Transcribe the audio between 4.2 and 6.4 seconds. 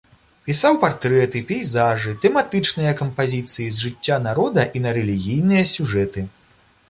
народа і на рэлігійныя сюжэты.